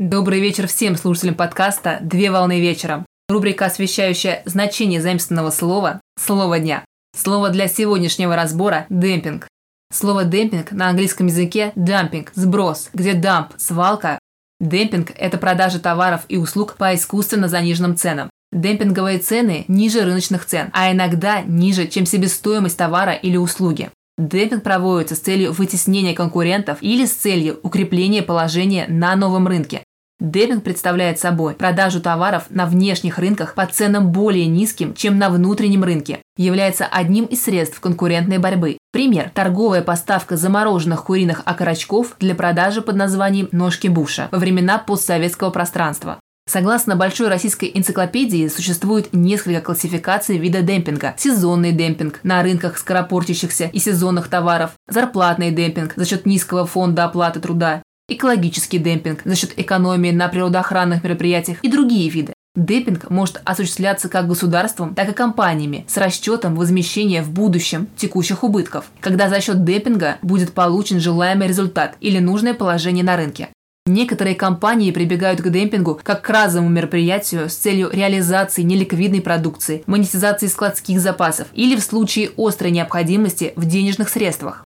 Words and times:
Добрый 0.00 0.40
вечер 0.40 0.66
всем 0.66 0.96
слушателям 0.96 1.34
подкаста 1.34 1.98
«Две 2.00 2.30
волны 2.30 2.58
вечером». 2.58 3.04
Рубрика, 3.28 3.66
освещающая 3.66 4.40
значение 4.46 5.02
заимственного 5.02 5.50
слова 5.50 6.00
«Слово 6.18 6.58
дня». 6.58 6.86
Слово 7.14 7.50
для 7.50 7.68
сегодняшнего 7.68 8.34
разбора– 8.34 8.86
демпинг. 8.88 9.46
Слово 9.92 10.24
демпинг 10.24 10.72
на 10.72 10.88
английском 10.88 11.26
языке– 11.26 11.72
dumping, 11.76 12.32
сброс, 12.34 12.88
где 12.94 13.12
dump– 13.12 13.52
свалка. 13.58 14.18
Демпинг– 14.58 15.10
это 15.18 15.36
продажа 15.36 15.78
товаров 15.80 16.22
и 16.30 16.38
услуг 16.38 16.76
по 16.78 16.94
искусственно 16.94 17.48
заниженным 17.48 17.94
ценам. 17.94 18.30
Демпинговые 18.52 19.18
цены 19.18 19.66
ниже 19.68 20.00
рыночных 20.00 20.46
цен, 20.46 20.70
а 20.72 20.90
иногда 20.90 21.42
ниже, 21.42 21.86
чем 21.86 22.06
себестоимость 22.06 22.78
товара 22.78 23.12
или 23.12 23.36
услуги. 23.36 23.90
Демпинг 24.16 24.62
проводится 24.62 25.14
с 25.14 25.20
целью 25.20 25.52
вытеснения 25.52 26.14
конкурентов 26.14 26.78
или 26.80 27.04
с 27.04 27.12
целью 27.12 27.60
укрепления 27.62 28.22
положения 28.22 28.86
на 28.88 29.14
новом 29.14 29.46
рынке. 29.46 29.82
Демпинг 30.20 30.62
представляет 30.62 31.18
собой 31.18 31.54
продажу 31.54 31.98
товаров 31.98 32.44
на 32.50 32.66
внешних 32.66 33.18
рынках 33.18 33.54
по 33.54 33.64
ценам 33.64 34.12
более 34.12 34.46
низким, 34.46 34.92
чем 34.92 35.18
на 35.18 35.30
внутреннем 35.30 35.82
рынке. 35.82 36.20
Является 36.36 36.84
одним 36.84 37.24
из 37.24 37.42
средств 37.42 37.80
конкурентной 37.80 38.36
борьбы. 38.36 38.76
Пример– 38.92 39.30
торговая 39.34 39.80
поставка 39.80 40.36
замороженных 40.36 41.04
куриных 41.04 41.40
окорочков 41.46 42.16
для 42.20 42.34
продажи 42.34 42.82
под 42.82 42.96
названием 42.96 43.48
«ножки 43.50 43.88
Буша» 43.88 44.28
во 44.30 44.38
времена 44.38 44.76
постсоветского 44.76 45.48
пространства. 45.48 46.20
Согласно 46.46 46.96
Большой 46.96 47.28
российской 47.28 47.70
энциклопедии, 47.72 48.48
существует 48.48 49.12
несколько 49.12 49.60
классификаций 49.60 50.36
вида 50.36 50.62
демпинга. 50.62 51.14
Сезонный 51.16 51.72
демпинг 51.72 52.20
на 52.24 52.42
рынках 52.42 52.76
скоропортящихся 52.76 53.70
и 53.72 53.78
сезонных 53.78 54.28
товаров, 54.28 54.72
зарплатный 54.88 55.50
демпинг 55.50 55.94
за 55.96 56.04
счет 56.04 56.26
низкого 56.26 56.66
фонда 56.66 57.04
оплаты 57.04 57.38
труда, 57.40 57.82
экологический 58.12 58.78
демпинг 58.78 59.22
за 59.24 59.36
счет 59.36 59.52
экономии 59.56 60.10
на 60.10 60.28
природоохранных 60.28 61.02
мероприятиях 61.02 61.58
и 61.62 61.68
другие 61.68 62.10
виды. 62.10 62.32
Демпинг 62.56 63.10
может 63.10 63.40
осуществляться 63.44 64.08
как 64.08 64.26
государством, 64.26 64.96
так 64.96 65.08
и 65.08 65.12
компаниями 65.12 65.84
с 65.88 65.96
расчетом 65.96 66.56
возмещения 66.56 67.22
в 67.22 67.30
будущем 67.30 67.86
текущих 67.96 68.42
убытков, 68.42 68.90
когда 69.00 69.28
за 69.28 69.40
счет 69.40 69.64
демпинга 69.64 70.18
будет 70.20 70.52
получен 70.52 70.98
желаемый 70.98 71.46
результат 71.46 71.96
или 72.00 72.18
нужное 72.18 72.54
положение 72.54 73.04
на 73.04 73.16
рынке. 73.16 73.50
Некоторые 73.86 74.34
компании 74.34 74.90
прибегают 74.90 75.40
к 75.40 75.48
демпингу 75.48 76.00
как 76.02 76.22
к 76.22 76.30
разовому 76.30 76.68
мероприятию 76.68 77.48
с 77.48 77.54
целью 77.54 77.88
реализации 77.90 78.62
неликвидной 78.62 79.22
продукции, 79.22 79.82
монетизации 79.86 80.48
складских 80.48 81.00
запасов 81.00 81.48
или 81.54 81.76
в 81.76 81.82
случае 81.82 82.30
острой 82.36 82.72
необходимости 82.72 83.52
в 83.56 83.64
денежных 83.64 84.08
средствах. 84.08 84.64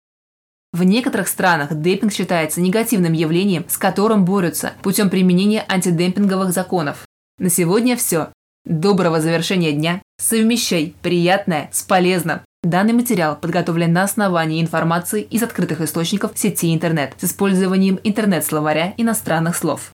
В 0.72 0.84
некоторых 0.84 1.28
странах 1.28 1.74
демпинг 1.74 2.12
считается 2.12 2.60
негативным 2.60 3.12
явлением, 3.12 3.64
с 3.68 3.76
которым 3.76 4.24
борются 4.24 4.72
путем 4.82 5.10
применения 5.10 5.64
антидемпинговых 5.68 6.52
законов. 6.52 7.06
На 7.38 7.50
сегодня 7.50 7.96
все. 7.96 8.28
Доброго 8.64 9.20
завершения 9.20 9.72
дня. 9.72 10.00
Совмещай 10.18 10.94
приятное 11.02 11.70
с 11.72 11.82
полезным. 11.82 12.42
Данный 12.62 12.92
материал 12.92 13.36
подготовлен 13.36 13.92
на 13.92 14.04
основании 14.04 14.60
информации 14.60 15.22
из 15.22 15.42
открытых 15.42 15.80
источников 15.80 16.32
сети 16.34 16.72
интернет 16.74 17.14
с 17.18 17.24
использованием 17.24 17.98
интернет-словаря 18.04 18.94
иностранных 18.96 19.56
слов. 19.56 19.90